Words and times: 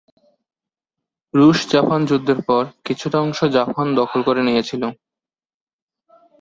রুশ-জাপান 1.33 1.99
যুদ্ধের 2.05 2.39
পর 2.47 2.63
এর 2.65 2.83
কিছুটা 2.85 3.17
অংশ 3.19 3.39
জাপান 3.55 3.87
দখল 3.99 4.19
করে 4.27 4.41
নিয়েছিল। 4.43 4.83